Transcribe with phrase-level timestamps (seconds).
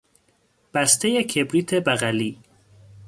[0.73, 2.39] بستهی کبریت بغلی